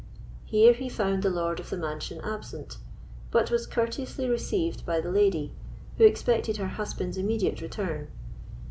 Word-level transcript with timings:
Here 0.45 0.73
he 0.73 0.89
found 0.89 1.21
the 1.21 1.29
lord 1.29 1.59
of 1.59 1.69
the 1.69 1.77
mansion 1.77 2.21
absent, 2.23 2.77
but 3.29 3.51
was 3.51 3.67
courteously 3.67 4.27
received 4.27 4.83
by 4.83 4.99
the 4.99 5.11
lady, 5.11 5.51
who 5.99 6.05
expected 6.05 6.57
her 6.57 6.69
husband's 6.69 7.19
immediate 7.19 7.61
return. 7.61 8.07